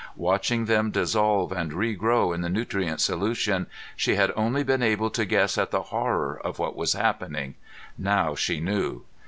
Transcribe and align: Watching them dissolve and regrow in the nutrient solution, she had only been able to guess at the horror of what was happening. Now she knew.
Watching 0.17 0.65
them 0.65 0.89
dissolve 0.89 1.51
and 1.51 1.71
regrow 1.73 2.33
in 2.33 2.41
the 2.41 2.49
nutrient 2.49 2.99
solution, 2.99 3.67
she 3.95 4.15
had 4.15 4.31
only 4.35 4.63
been 4.63 4.81
able 4.81 5.11
to 5.11 5.25
guess 5.25 5.59
at 5.59 5.69
the 5.69 5.83
horror 5.93 6.41
of 6.43 6.57
what 6.57 6.75
was 6.75 6.93
happening. 6.93 7.53
Now 7.99 8.33
she 8.33 8.59
knew. 8.59 9.03